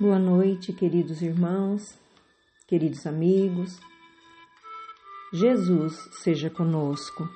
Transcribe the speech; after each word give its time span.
Boa 0.00 0.16
noite, 0.16 0.72
queridos 0.72 1.22
irmãos, 1.22 1.98
queridos 2.68 3.04
amigos. 3.04 3.80
Jesus 5.32 6.08
seja 6.22 6.48
conosco. 6.48 7.28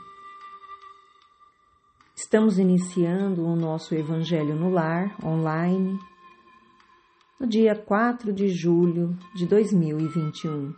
Estamos 2.14 2.60
iniciando 2.60 3.44
o 3.44 3.56
nosso 3.56 3.96
Evangelho 3.96 4.54
no 4.54 4.70
Lar 4.70 5.12
online 5.26 5.98
no 7.40 7.48
dia 7.48 7.74
4 7.74 8.32
de 8.32 8.46
julho 8.50 9.18
de 9.34 9.44
2021. 9.44 10.72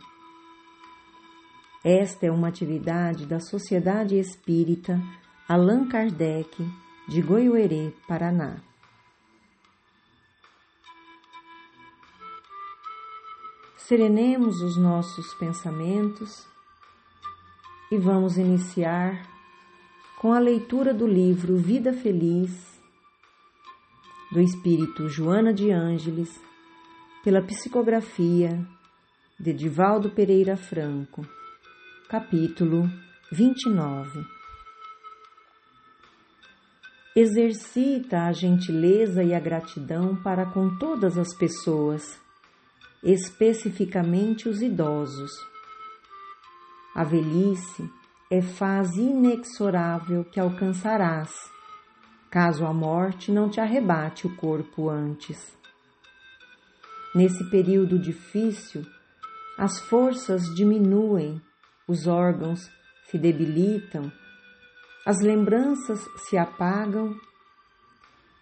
Esta 1.83 2.25
é 2.25 2.31
uma 2.31 2.47
atividade 2.47 3.27
da 3.27 3.39
Sociedade 3.39 4.17
Espírita 4.17 4.99
Allan 5.47 5.87
Kardec 5.87 6.67
de 7.07 7.21
Goiuerê, 7.21 7.93
Paraná. 8.07 8.57
Serenemos 13.87 14.63
os 14.63 14.77
nossos 14.77 15.35
pensamentos 15.35 16.47
e 17.91 17.99
vamos 17.99 18.35
iniciar 18.35 19.29
com 20.17 20.33
a 20.33 20.39
leitura 20.39 20.91
do 20.91 21.05
livro 21.05 21.55
Vida 21.55 21.93
Feliz 21.93 22.81
do 24.31 24.41
espírito 24.41 25.07
Joana 25.07 25.53
de 25.53 25.69
Ângeles, 25.69 26.41
pela 27.23 27.43
psicografia 27.43 28.59
de 29.39 29.53
Divaldo 29.53 30.09
Pereira 30.09 30.57
Franco, 30.57 31.23
capítulo 32.09 32.89
29. 33.31 34.25
Exercita 37.15 38.23
a 38.23 38.31
gentileza 38.31 39.23
e 39.23 39.31
a 39.31 39.39
gratidão 39.39 40.15
para 40.23 40.43
com 40.47 40.75
todas 40.79 41.19
as 41.19 41.37
pessoas 41.37 42.24
especificamente 43.05 44.49
os 44.49 44.63
idosos. 44.63 45.31
A 46.95 47.03
velhice 47.03 47.87
é 48.31 48.41
fase 48.41 48.99
inexorável 48.99 50.25
que 50.25 50.39
alcançarás, 50.39 51.31
caso 52.31 52.65
a 52.65 52.73
morte 52.73 53.31
não 53.31 53.47
te 53.47 53.61
arrebate 53.61 54.25
o 54.25 54.35
corpo 54.35 54.89
antes. 54.89 55.55
Nesse 57.13 57.47
período 57.51 57.99
difícil, 57.99 58.83
as 59.55 59.79
forças 59.81 60.43
diminuem, 60.55 61.39
os 61.87 62.07
órgãos 62.07 62.71
se 63.11 63.19
debilitam, 63.19 64.11
as 65.05 65.21
lembranças 65.21 66.03
se 66.27 66.35
apagam 66.35 67.15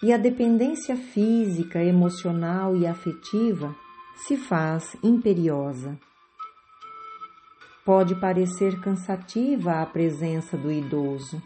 e 0.02 0.14
a 0.14 0.18
dependência 0.18 0.96
física, 0.96 1.84
emocional 1.84 2.78
e 2.78 2.88
afetiva 2.88 3.76
se 4.16 4.38
faz 4.38 4.96
imperiosa. 5.04 6.00
Pode 7.86 8.16
parecer 8.16 8.80
cansativa 8.80 9.82
a 9.82 9.86
presença 9.86 10.58
do 10.58 10.72
idoso. 10.72 11.42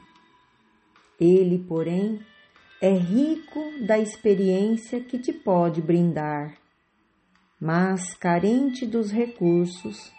Ele, 1.19 1.57
porém, 1.57 2.23
é 2.79 2.91
rico 2.91 3.59
da 3.87 3.97
experiência 3.97 5.01
que 5.01 5.17
te 5.17 5.33
pode 5.33 5.81
brindar, 5.81 6.55
mas 7.59 8.13
carente 8.13 8.85
dos 8.85 9.11
recursos 9.11 10.11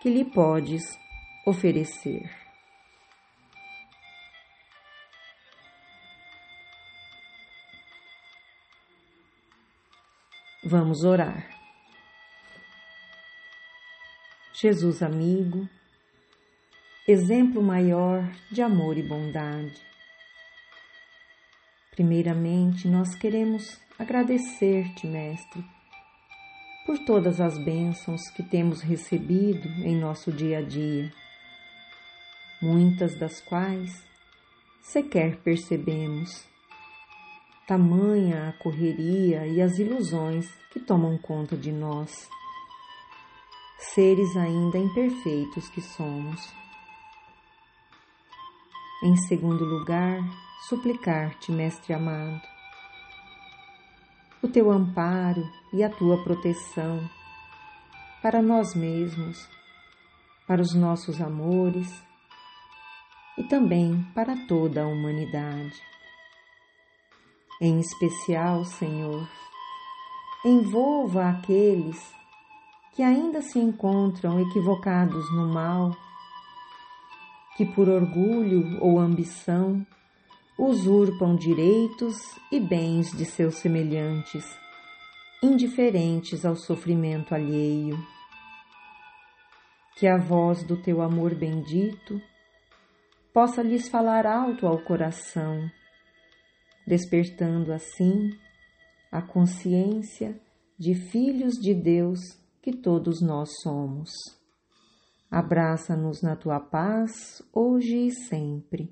que 0.00 0.08
lhe 0.08 0.24
podes 0.24 0.82
oferecer. 1.44 2.30
Vamos 10.64 11.02
orar. 11.02 11.63
Jesus 14.64 15.02
amigo, 15.02 15.68
exemplo 17.06 17.62
maior 17.62 18.26
de 18.50 18.62
amor 18.62 18.96
e 18.96 19.02
bondade. 19.02 19.78
Primeiramente, 21.90 22.88
nós 22.88 23.14
queremos 23.14 23.78
agradecer-te, 23.98 25.06
Mestre, 25.06 25.62
por 26.86 26.98
todas 27.04 27.42
as 27.42 27.62
bênçãos 27.62 28.22
que 28.30 28.42
temos 28.42 28.80
recebido 28.80 29.68
em 29.84 29.94
nosso 29.94 30.32
dia 30.32 30.60
a 30.60 30.62
dia, 30.62 31.12
muitas 32.62 33.18
das 33.18 33.42
quais 33.42 34.02
sequer 34.80 35.36
percebemos. 35.42 36.42
Tamanha 37.68 38.48
a 38.48 38.52
correria 38.54 39.46
e 39.46 39.60
as 39.60 39.78
ilusões 39.78 40.48
que 40.70 40.80
tomam 40.80 41.18
conta 41.18 41.54
de 41.54 41.70
nós 41.70 42.30
seres 43.92 44.36
ainda 44.36 44.78
imperfeitos 44.78 45.68
que 45.68 45.80
somos. 45.80 46.52
Em 49.02 49.16
segundo 49.28 49.64
lugar, 49.64 50.20
suplicar-te, 50.68 51.52
Mestre 51.52 51.92
amado, 51.92 52.40
o 54.42 54.48
teu 54.48 54.70
amparo 54.70 55.42
e 55.72 55.82
a 55.82 55.90
tua 55.90 56.22
proteção 56.22 57.08
para 58.22 58.40
nós 58.40 58.74
mesmos, 58.74 59.48
para 60.46 60.62
os 60.62 60.74
nossos 60.74 61.20
amores 61.20 62.02
e 63.36 63.44
também 63.44 64.02
para 64.14 64.36
toda 64.46 64.82
a 64.82 64.86
humanidade. 64.86 65.82
Em 67.60 67.78
especial, 67.80 68.64
Senhor, 68.64 69.28
envolva 70.44 71.28
aqueles 71.28 72.14
que 72.94 73.02
ainda 73.02 73.42
se 73.42 73.58
encontram 73.58 74.40
equivocados 74.40 75.28
no 75.32 75.52
mal, 75.52 75.96
que 77.56 77.66
por 77.66 77.88
orgulho 77.88 78.78
ou 78.80 79.00
ambição 79.00 79.84
usurpam 80.56 81.34
direitos 81.34 82.16
e 82.52 82.60
bens 82.60 83.10
de 83.10 83.24
seus 83.24 83.56
semelhantes, 83.56 84.44
indiferentes 85.42 86.44
ao 86.44 86.54
sofrimento 86.54 87.34
alheio. 87.34 87.98
Que 89.96 90.06
a 90.06 90.16
voz 90.16 90.62
do 90.62 90.80
teu 90.80 91.02
amor 91.02 91.34
bendito 91.34 92.22
possa 93.32 93.60
lhes 93.60 93.88
falar 93.88 94.24
alto 94.24 94.68
ao 94.68 94.78
coração, 94.78 95.68
despertando 96.86 97.72
assim 97.72 98.30
a 99.10 99.20
consciência 99.20 100.40
de 100.78 100.94
filhos 100.94 101.54
de 101.54 101.74
Deus 101.74 102.43
que 102.64 102.74
todos 102.74 103.20
nós 103.20 103.50
somos. 103.60 104.10
Abraça-nos 105.30 106.22
na 106.22 106.34
tua 106.34 106.58
paz, 106.58 107.42
hoje 107.52 108.06
e 108.06 108.10
sempre. 108.10 108.90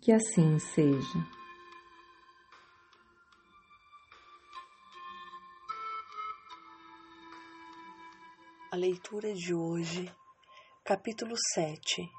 Que 0.00 0.12
assim 0.12 0.58
seja. 0.58 1.18
A 8.72 8.76
leitura 8.76 9.34
de 9.34 9.52
hoje, 9.52 10.10
capítulo 10.86 11.34
7 11.52 12.10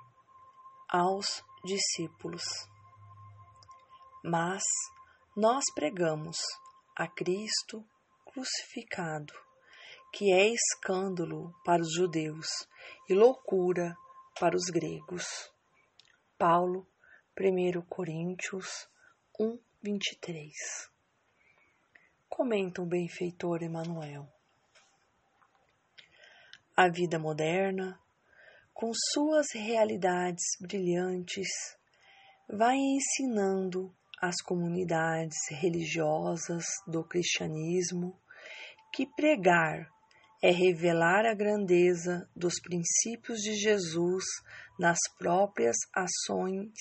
Aos 0.88 1.44
discípulos. 1.66 2.44
Mas 4.24 4.62
nós 5.36 5.64
pregamos 5.74 6.38
a 6.96 7.08
Cristo 7.08 7.84
crucificado 8.26 9.49
que 10.12 10.32
é 10.32 10.48
escândalo 10.48 11.54
para 11.64 11.82
os 11.82 11.94
judeus 11.94 12.48
e 13.10 13.14
loucura 13.14 13.96
para 14.40 14.56
os 14.56 14.66
gregos. 14.66 15.52
Paulo, 16.38 16.88
1 17.40 17.82
Coríntios 17.84 18.90
1, 19.40 19.60
23. 19.82 20.52
Comenta 22.28 22.82
o 22.82 22.86
benfeitor 22.86 23.62
Emanuel. 23.64 24.28
A 26.76 26.88
vida 26.90 27.20
moderna, 27.20 28.00
com 28.74 28.92
suas 28.94 29.48
realidades 29.54 30.44
brilhantes, 30.62 31.50
vai 32.48 32.78
ensinando 32.78 33.94
às 34.22 34.42
comunidades 34.42 35.38
religiosas 35.52 36.66
do 36.88 37.04
cristianismo 37.04 38.20
que 38.94 39.06
pregar 39.06 39.90
é 40.42 40.52
revelar 40.52 41.26
a 41.26 41.34
grandeza 41.34 42.30
dos 42.36 42.60
princípios 42.62 43.40
de 43.40 43.56
Jesus 43.56 44.24
nas 44.80 44.98
próprias 45.18 45.76
ações 45.94 46.72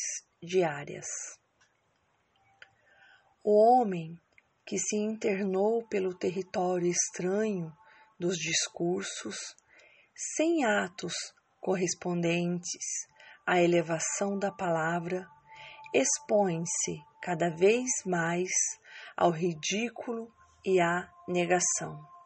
diárias. 0.41 1.07
O 3.43 3.59
homem 3.61 4.21
que 4.65 4.79
se 4.79 4.97
internou 4.97 5.87
pelo 5.89 6.15
território 6.15 6.89
estranho 6.89 7.73
dos 8.19 8.37
discursos, 8.37 9.37
sem 10.37 10.65
atos 10.65 11.15
correspondentes 11.61 12.85
à 13.47 13.61
elevação 13.61 14.39
da 14.39 14.53
palavra, 14.53 15.27
expõe-se 15.95 17.01
cada 17.23 17.49
vez 17.49 17.89
mais 18.05 18.51
ao 19.17 19.31
ridículo 19.31 20.31
e 20.65 20.81
a 20.81 21.09
negação. 21.27 22.18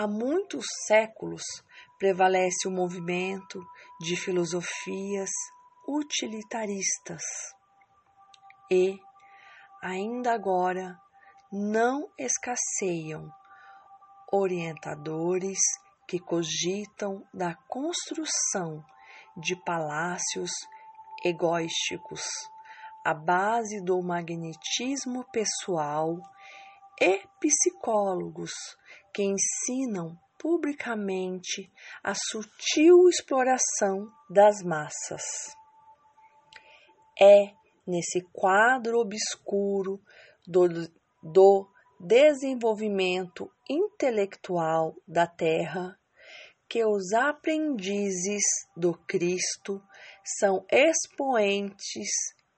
Há 0.00 0.06
muitos 0.06 0.64
séculos 0.86 1.42
prevalece 1.98 2.66
o 2.66 2.70
movimento 2.70 3.62
de 4.00 4.16
filosofias 4.16 5.28
utilitaristas 5.86 7.20
e, 8.72 8.98
ainda 9.82 10.32
agora, 10.32 10.98
não 11.52 12.08
escasseiam 12.18 13.30
orientadores 14.32 15.58
que 16.08 16.18
cogitam 16.18 17.22
da 17.34 17.54
construção 17.68 18.82
de 19.36 19.54
palácios 19.54 20.50
egóisticos 21.22 22.22
à 23.04 23.12
base 23.12 23.84
do 23.84 24.00
magnetismo 24.00 25.26
pessoal 25.30 26.16
e 27.00 27.22
psicólogos 27.40 28.52
que 29.12 29.22
ensinam 29.22 30.18
publicamente 30.38 31.70
a 32.02 32.14
sutil 32.14 33.08
exploração 33.08 34.10
das 34.28 34.62
massas. 34.62 35.22
É 37.20 37.52
nesse 37.86 38.20
quadro 38.32 38.98
obscuro 38.98 40.00
do, 40.46 40.68
do 41.22 41.68
desenvolvimento 41.98 43.50
intelectual 43.68 44.94
da 45.06 45.26
Terra 45.26 45.98
que 46.68 46.84
os 46.84 47.12
aprendizes 47.12 48.42
do 48.76 48.94
Cristo 49.06 49.82
são 50.38 50.64
expoentes 50.70 52.08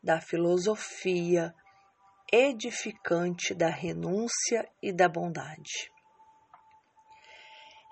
da 0.03 0.21
filosofia 0.21 1.55
edificante 2.33 3.55
da 3.55 3.69
renúncia 3.69 4.67
e 4.83 4.91
da 4.91 5.07
bondade. 5.07 5.93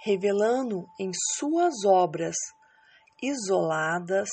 Revelando 0.02 0.86
em 0.98 1.10
suas 1.36 1.84
obras 1.84 2.34
isoladas 3.22 4.30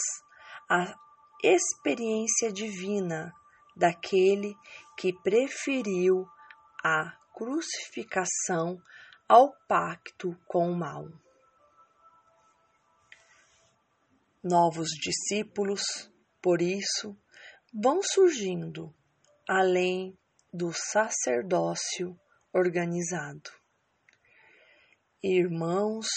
a 0.69 0.95
experiência 1.43 2.53
divina 2.53 3.33
daquele 3.75 4.55
que 4.97 5.11
preferiu 5.21 6.25
a 6.81 7.11
crucificação 7.35 8.81
ao 9.27 9.51
pacto 9.67 10.35
com 10.47 10.71
o 10.71 10.75
mal. 10.75 11.05
Novos 14.41 14.87
discípulos, 14.91 15.81
por 16.41 16.61
isso, 16.61 17.15
vão 17.73 18.01
surgindo 18.01 18.95
além 19.47 20.17
do 20.53 20.73
sacerdócio 20.73 22.19
organizado. 22.53 23.49
Irmãos 25.23 26.07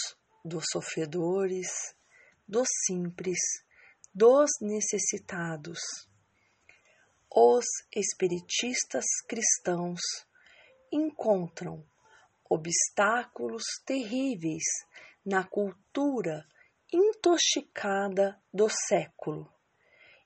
dos 0.45 0.65
sofredores, 0.73 1.69
dos 2.47 2.69
simples, 2.87 3.39
dos 4.13 4.51
necessitados. 4.61 5.79
Os 7.33 7.65
espiritistas 7.95 9.05
cristãos 9.29 10.01
encontram 10.91 11.87
obstáculos 12.49 13.63
terríveis 13.87 14.65
na 15.25 15.45
cultura 15.45 16.45
intoxicada 16.93 18.43
do 18.53 18.69
século 18.69 19.49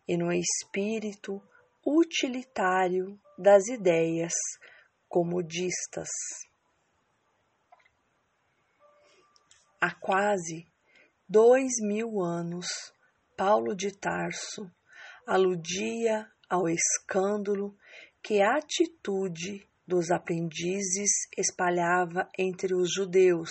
e 0.09 0.17
no 0.17 0.33
espírito 0.33 1.43
utilitário 1.87 3.19
das 3.39 3.67
ideias 3.69 4.33
comodistas. 5.09 6.09
Há 9.81 9.95
quase 9.95 10.67
dois 11.29 11.73
mil 11.83 12.23
anos, 12.23 12.67
Paulo 13.37 13.75
de 13.75 13.91
Tarso 13.91 14.71
aludia 15.27 16.31
ao 16.49 16.69
escândalo 16.69 17.77
que 18.23 18.41
a 18.41 18.57
atitude 18.57 19.69
dos 19.87 20.11
aprendizes 20.11 21.11
espalhava 21.37 22.29
entre 22.39 22.75
os 22.75 22.93
judeus 22.93 23.51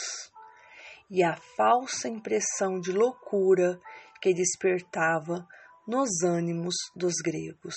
e 1.09 1.23
a 1.23 1.35
falsa 1.55 2.07
impressão 2.07 2.79
de 2.79 2.91
loucura 2.91 3.79
que 4.21 4.33
despertava 4.33 5.47
nos 5.87 6.23
ânimos 6.23 6.75
dos 6.95 7.13
gregos. 7.23 7.75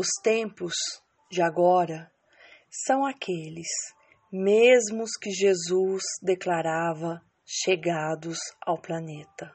Os 0.00 0.08
tempos 0.22 0.72
de 1.30 1.42
agora 1.42 2.10
são 2.86 3.04
aqueles 3.04 3.68
mesmos 4.32 5.10
que 5.20 5.30
Jesus 5.30 6.02
declarava 6.22 7.20
chegados 7.44 8.38
ao 8.64 8.80
planeta. 8.80 9.54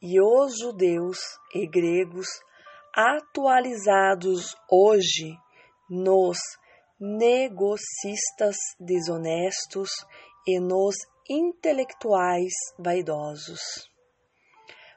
E 0.00 0.18
os 0.18 0.58
judeus 0.58 1.18
e 1.54 1.68
gregos 1.68 2.26
atualizados 2.96 4.56
hoje 4.70 5.36
nos 5.90 6.38
negocistas 6.98 8.56
desonestos 8.80 9.90
e 10.46 10.58
nos 10.58 10.96
intelectuais 11.28 12.54
vaidosos. 12.78 13.60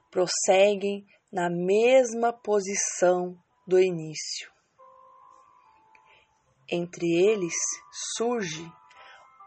Prosseguem 0.10 1.06
na 1.30 1.50
mesma 1.50 2.32
posição 2.32 3.38
do 3.68 3.80
início. 3.80 4.52
Entre 6.72 7.06
eles 7.06 7.54
surge 8.18 8.72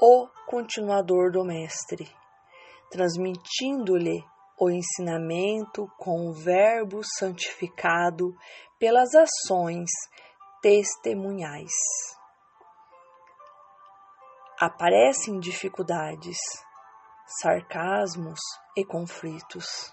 o 0.00 0.28
continuador 0.46 1.32
do 1.32 1.44
Mestre, 1.44 2.08
transmitindo-lhe 2.90 4.24
o 4.60 4.70
ensinamento 4.70 5.86
com 5.98 6.28
o 6.28 6.32
Verbo 6.32 7.00
santificado 7.18 8.36
pelas 8.78 9.08
ações 9.14 9.90
testemunhais. 10.60 11.72
Aparecem 14.60 15.38
dificuldades, 15.38 16.38
sarcasmos 17.40 18.40
e 18.76 18.84
conflitos. 18.84 19.92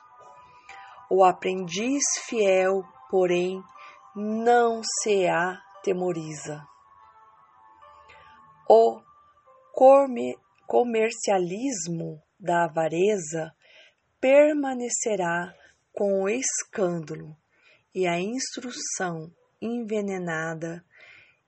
O 1.09 1.23
aprendiz 1.23 2.03
fiel, 2.25 2.83
porém, 3.09 3.63
não 4.15 4.81
se 5.01 5.27
atemoriza. 5.27 6.65
O 8.69 9.01
comercialismo 10.65 12.23
da 12.39 12.63
avareza 12.63 13.53
permanecerá 14.21 15.53
com 15.91 16.23
o 16.23 16.29
escândalo 16.29 17.35
e 17.93 18.07
a 18.07 18.17
instrução 18.17 19.29
envenenada 19.61 20.81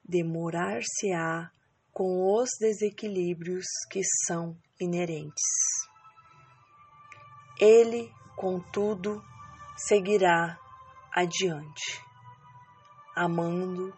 demorar-se-á 0.04 1.50
com 1.94 2.36
os 2.36 2.50
desequilíbrios 2.60 3.66
que 3.90 4.02
são 4.26 4.58
inerentes. 4.80 5.44
Ele, 7.62 8.12
contudo, 8.36 9.24
seguirá 9.78 10.60
adiante 11.14 12.07
amando, 13.18 13.92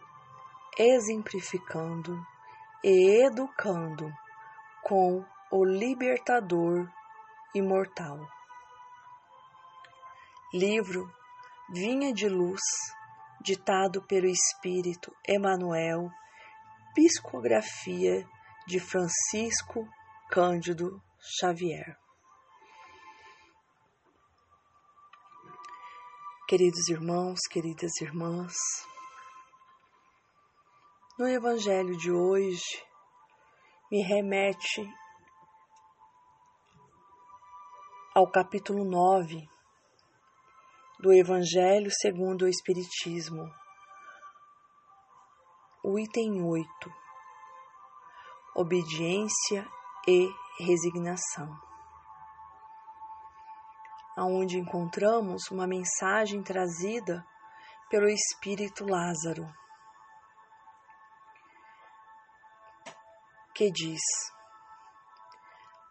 exemplificando 0.78 2.18
e 2.82 3.26
educando 3.26 4.10
com 4.82 5.22
o 5.52 5.64
libertador 5.64 6.88
imortal. 7.54 8.18
Livro 10.54 11.12
Vinha 11.68 12.14
de 12.14 12.28
Luz, 12.28 12.62
ditado 13.42 14.02
pelo 14.06 14.26
Espírito 14.26 15.14
Emanuel, 15.28 16.10
psicografia 16.94 18.26
de 18.66 18.80
Francisco 18.80 19.86
Cândido 20.30 21.00
Xavier. 21.38 21.96
Queridos 26.48 26.88
irmãos, 26.88 27.38
queridas 27.48 28.00
irmãs, 28.00 28.54
no 31.20 31.28
Evangelho 31.28 31.94
de 31.98 32.10
hoje 32.10 32.82
me 33.92 34.00
remete 34.00 34.90
ao 38.14 38.26
capítulo 38.30 38.86
9 38.86 39.46
do 40.98 41.12
Evangelho 41.12 41.90
segundo 41.90 42.46
o 42.46 42.48
Espiritismo, 42.48 43.52
o 45.84 45.98
item 45.98 46.42
8, 46.42 46.66
obediência 48.56 49.68
e 50.08 50.26
resignação, 50.58 51.54
aonde 54.16 54.58
encontramos 54.58 55.50
uma 55.50 55.66
mensagem 55.66 56.42
trazida 56.42 57.22
pelo 57.90 58.08
espírito 58.08 58.86
Lázaro, 58.86 59.59
que 63.60 63.70
diz: 63.70 64.00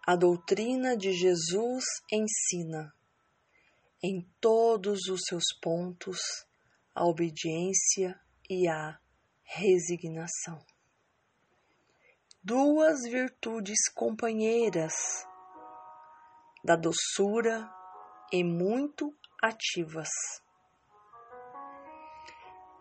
A 0.07 0.15
doutrina 0.15 0.97
de 0.97 1.13
Jesus 1.13 1.83
ensina, 2.11 2.91
em 4.03 4.27
todos 4.41 5.01
os 5.07 5.21
seus 5.27 5.43
pontos, 5.61 6.17
a 6.95 7.05
obediência 7.05 8.19
e 8.49 8.67
a 8.67 8.99
resignação. 9.43 10.57
Duas 12.43 13.03
virtudes 13.03 13.87
companheiras 13.93 14.95
da 16.65 16.75
doçura 16.75 17.71
e 18.33 18.43
muito 18.43 19.15
ativas. 19.43 20.09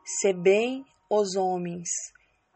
Se 0.03 0.33
bem 0.33 0.83
os 1.11 1.37
homens 1.37 1.91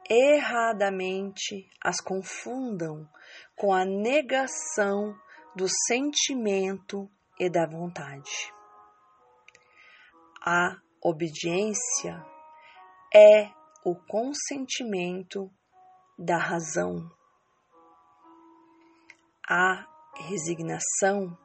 erradamente 0.08 1.68
as 1.82 2.00
confundam 2.00 3.08
com 3.56 3.72
a 3.72 3.84
negação 3.84 5.14
do 5.54 5.66
sentimento 5.86 7.08
e 7.38 7.48
da 7.50 7.66
vontade. 7.66 8.52
A 10.44 10.76
obediência 11.00 12.24
é 13.14 13.50
o 13.84 13.94
consentimento 13.94 15.50
da 16.18 16.36
razão. 16.36 17.10
A 19.48 19.86
resignação 20.16 21.36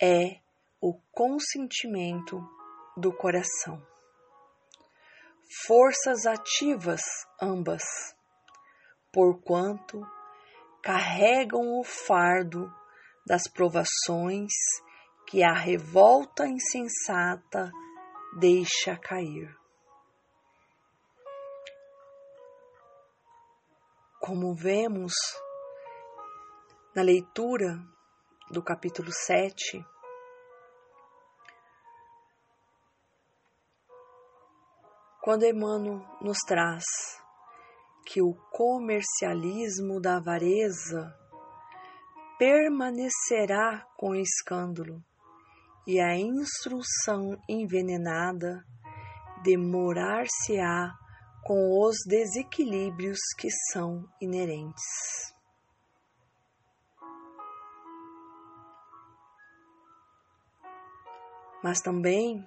é 0.00 0.40
o 0.80 0.94
consentimento 1.12 2.40
do 2.96 3.12
coração. 3.12 3.93
Forças 5.66 6.26
ativas 6.26 7.02
ambas, 7.40 7.82
porquanto 9.12 10.00
carregam 10.82 11.78
o 11.78 11.84
fardo 11.84 12.72
das 13.26 13.46
provações 13.46 14.52
que 15.26 15.42
a 15.42 15.52
revolta 15.52 16.46
insensata 16.46 17.70
deixa 18.38 18.96
cair. 18.96 19.54
Como 24.20 24.54
vemos 24.54 25.12
na 26.94 27.02
leitura 27.02 27.78
do 28.50 28.62
capítulo 28.62 29.10
7, 29.12 29.84
quando 35.24 35.46
Emmanuel 35.46 36.04
nos 36.20 36.36
traz 36.46 36.84
que 38.04 38.20
o 38.20 38.34
comercialismo 38.52 39.98
da 39.98 40.18
avareza 40.18 41.18
permanecerá 42.38 43.86
com 43.96 44.14
escândalo 44.14 45.02
e 45.86 45.98
a 45.98 46.14
instrução 46.14 47.40
envenenada 47.48 48.66
demorar-se-á 49.42 50.92
com 51.42 51.80
os 51.80 51.96
desequilíbrios 52.06 53.18
que 53.38 53.48
são 53.72 54.06
inerentes. 54.20 54.84
Mas 61.62 61.80
também 61.80 62.46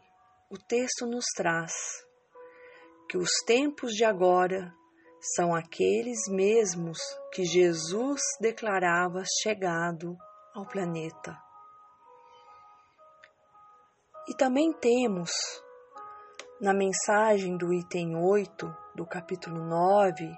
o 0.52 0.60
texto 0.60 1.08
nos 1.08 1.26
traz 1.36 1.74
que 3.10 3.18
os 3.18 3.30
tempos 3.46 3.94
de 3.94 4.04
agora 4.04 4.74
são 5.36 5.56
aqueles 5.56 6.20
mesmos 6.30 6.98
que 7.34 7.44
Jesus 7.44 8.22
declarava 8.40 9.24
chegado 9.42 10.16
ao 10.54 10.66
planeta. 10.68 11.38
E 14.28 14.36
também 14.36 14.74
temos 14.74 15.32
na 16.60 16.74
mensagem 16.74 17.58
do 17.58 17.74
item 17.74 18.16
8 18.16 18.76
do 18.96 19.06
capítulo 19.06 19.64
9 19.64 20.30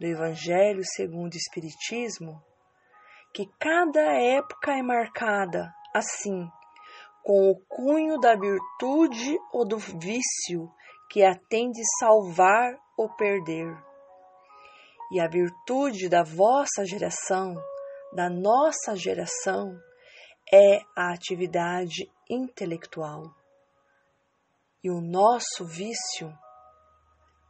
do 0.00 0.06
Evangelho 0.06 0.82
segundo 0.84 1.34
o 1.34 1.36
Espiritismo 1.36 2.42
que 3.34 3.46
cada 3.58 4.12
época 4.12 4.72
é 4.72 4.82
marcada 4.82 5.74
assim, 5.92 6.48
com 7.22 7.50
o 7.50 7.56
cunho 7.68 8.18
da 8.20 8.36
virtude 8.36 9.36
ou 9.52 9.66
do 9.66 9.78
vício 9.78 10.70
que 11.14 11.22
a 11.22 11.32
tem 11.48 11.70
de 11.70 11.80
salvar 12.00 12.76
ou 12.98 13.08
perder. 13.08 13.72
E 15.12 15.20
a 15.20 15.28
virtude 15.28 16.08
da 16.08 16.24
vossa 16.24 16.84
geração, 16.84 17.54
da 18.12 18.28
nossa 18.28 18.96
geração, 18.96 19.80
é 20.52 20.80
a 20.96 21.12
atividade 21.12 22.10
intelectual. 22.28 23.32
E 24.82 24.90
o 24.90 25.00
nosso 25.00 25.64
vício 25.64 26.36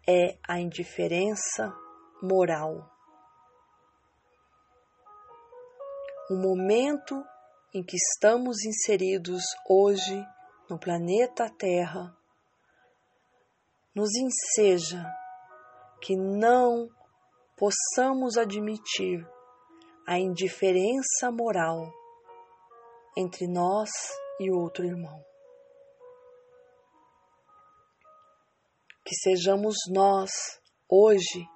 é 0.06 0.37
a 0.47 0.61
indiferença 0.61 1.75
moral. 2.23 2.87
O 6.30 6.35
momento 6.37 7.14
em 7.73 7.83
que 7.83 7.97
estamos 7.97 8.62
inseridos 8.66 9.42
hoje 9.66 10.23
no 10.68 10.78
planeta 10.78 11.49
Terra 11.49 12.14
nos 13.94 14.10
enseja 14.16 15.04
que 16.00 16.16
não 16.16 16.88
possamos 17.56 18.36
admitir 18.36 19.24
a 20.06 20.18
indiferença 20.18 21.30
moral 21.30 21.90
entre 23.16 23.46
nós 23.46 23.90
e 24.40 24.50
outro 24.50 24.84
irmão. 24.84 25.24
Que 29.04 29.14
sejamos 29.14 29.76
nós, 29.90 30.30
hoje, 30.90 31.46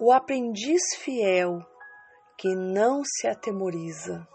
o 0.00 0.10
aprendiz 0.10 0.82
fiel 0.98 1.60
que 2.36 2.54
não 2.56 3.02
se 3.04 3.28
atemoriza. 3.28 4.26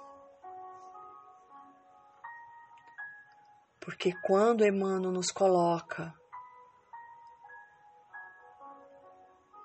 Porque 3.81 4.13
quando 4.25 4.65
Emmanuel 4.65 5.11
nos 5.11 5.31
coloca 5.31 6.13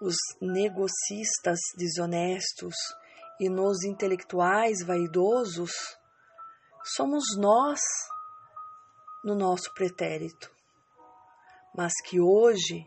os 0.03 0.17
negocistas 0.41 1.61
desonestos 1.77 2.75
e 3.39 3.49
nos 3.49 3.85
intelectuais 3.85 4.85
vaidosos, 4.85 5.71
somos 6.83 7.23
nós 7.39 7.81
no 9.25 9.37
nosso 9.37 9.73
pretérito, 9.73 10.53
mas 11.73 11.93
que 12.05 12.21
hoje 12.21 12.85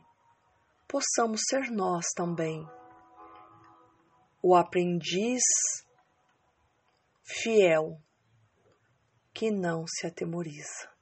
possamos 0.90 1.40
ser 1.50 1.72
nós 1.72 2.04
também, 2.14 2.70
o 4.44 4.54
aprendiz 4.54 5.42
fiel 7.24 7.98
que 9.34 9.50
não 9.52 9.86
se 9.88 10.06
atemoriza. 10.06 10.94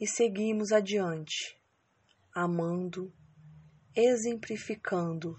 E 0.00 0.08
seguimos 0.08 0.72
adiante, 0.72 1.56
amando 2.34 3.14
exemplificando 3.96 5.36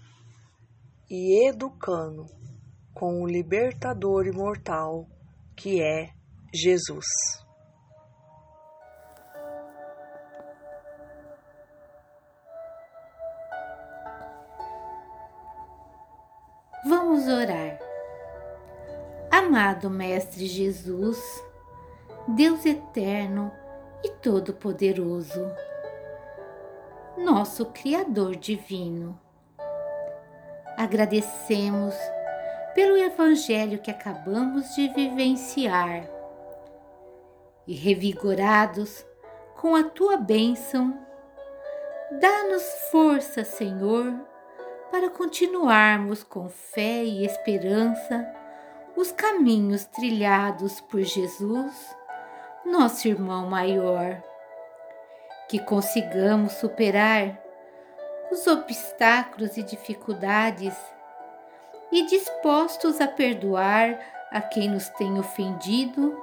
e 1.08 1.48
educando 1.48 2.26
com 2.92 3.22
o 3.22 3.26
libertador 3.26 4.26
imortal 4.26 5.06
que 5.56 5.80
é 5.80 6.10
Jesus. 6.52 7.06
Vamos 16.84 17.28
orar. 17.28 17.78
Amado 19.30 19.88
Mestre 19.88 20.46
Jesus, 20.46 21.18
Deus 22.34 22.64
eterno 22.64 23.52
e 24.02 24.10
todo-poderoso, 24.10 25.44
nosso 27.18 27.66
Criador 27.66 28.36
Divino. 28.36 29.18
Agradecemos 30.76 31.94
pelo 32.74 32.96
Evangelho 32.96 33.80
que 33.80 33.90
acabamos 33.90 34.74
de 34.74 34.88
vivenciar 34.88 36.08
e 37.66 37.74
revigorados 37.74 39.04
com 39.56 39.74
a 39.74 39.82
tua 39.82 40.16
bênção, 40.16 40.96
dá-nos 42.20 42.62
força, 42.92 43.44
Senhor, 43.44 44.14
para 44.90 45.10
continuarmos 45.10 46.22
com 46.22 46.48
fé 46.48 47.04
e 47.04 47.26
esperança 47.26 48.26
os 48.96 49.10
caminhos 49.10 49.84
trilhados 49.84 50.80
por 50.80 51.02
Jesus, 51.02 51.96
nosso 52.64 53.08
irmão 53.08 53.48
maior 53.48 54.22
que 55.48 55.58
consigamos 55.58 56.52
superar 56.52 57.42
os 58.30 58.46
obstáculos 58.46 59.56
e 59.56 59.62
dificuldades 59.62 60.74
e 61.90 62.04
dispostos 62.06 63.00
a 63.00 63.08
perdoar 63.08 63.98
a 64.30 64.42
quem 64.42 64.68
nos 64.68 64.88
tem 64.90 65.18
ofendido, 65.18 66.22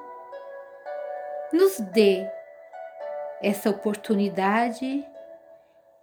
nos 1.51 1.79
dê 1.79 2.27
essa 3.41 3.69
oportunidade 3.69 5.05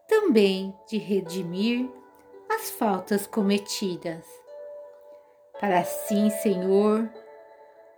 também 0.09 0.77
de 0.89 0.99
redimir 0.99 1.89
as 2.51 2.71
faltas 2.71 3.27
cometidas, 3.27 4.27
para 5.61 5.79
assim, 5.79 6.29
Senhor, 6.31 7.09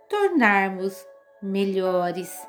tornarmos 0.07 1.05
melhores. 1.41 2.47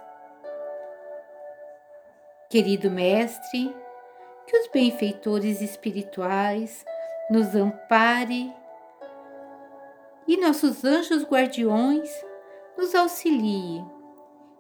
Querido 2.56 2.90
Mestre, 2.90 3.76
que 4.46 4.56
os 4.56 4.68
benfeitores 4.68 5.60
espirituais 5.60 6.86
nos 7.30 7.54
ampare 7.54 8.50
e 10.26 10.38
nossos 10.38 10.82
anjos 10.82 11.22
guardiões 11.24 12.08
nos 12.74 12.94
auxiliem 12.94 13.86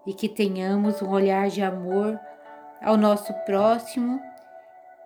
e 0.06 0.12
que 0.12 0.28
tenhamos 0.28 1.00
um 1.00 1.08
olhar 1.08 1.48
de 1.48 1.62
amor 1.62 2.20
ao 2.82 2.98
nosso 2.98 3.32
próximo 3.46 4.20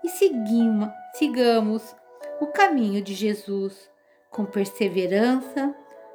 e 0.03 0.09
seguimos, 0.09 0.89
sigamos 1.15 1.95
o 2.41 2.49
caminho 2.49 3.01
de 3.01 3.15
Jesus 3.15 3.89
com 4.31 4.45
perseverança, 4.45 5.73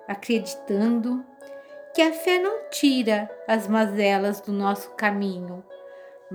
acreditando 0.10 1.25
que 1.94 2.01
a 2.01 2.12
fé 2.12 2.38
não 2.38 2.70
tira 2.70 3.32
as 3.48 3.65
mazelas 3.65 4.41
do 4.41 4.51
nosso 4.51 4.89
caminho, 4.96 5.63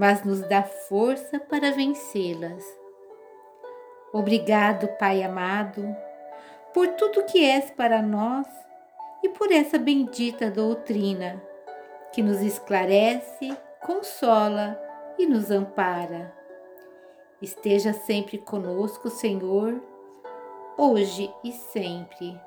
mas 0.01 0.25
nos 0.25 0.41
dá 0.41 0.63
força 0.63 1.39
para 1.39 1.73
vencê-las. 1.73 2.65
Obrigado, 4.15 4.89
Pai 4.97 5.23
amado, 5.23 5.95
por 6.73 6.89
tudo 6.95 7.27
que 7.27 7.45
és 7.45 7.71
para 7.73 8.01
nós 8.01 8.47
e 9.23 9.29
por 9.29 9.53
essa 9.53 9.79
bendita 9.79 10.51
doutrina 10.51 11.39
que 12.15 12.23
nos 12.23 12.41
esclarece, 12.41 13.55
consola 13.83 14.81
e 15.19 15.27
nos 15.27 15.51
ampara. 15.51 16.35
Esteja 17.43 17.93
sempre 17.93 18.39
conosco, 18.39 19.11
Senhor, 19.11 19.83
hoje 20.79 21.31
e 21.45 21.53
sempre. 21.53 22.41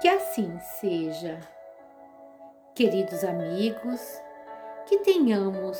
Que 0.00 0.08
assim 0.08 0.58
seja. 0.80 1.38
Queridos 2.74 3.22
amigos, 3.24 4.00
que 4.86 5.00
tenhamos 5.00 5.78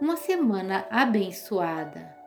uma 0.00 0.16
semana 0.16 0.86
abençoada. 0.90 2.17